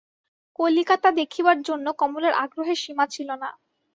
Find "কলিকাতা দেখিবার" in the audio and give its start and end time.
0.59-1.57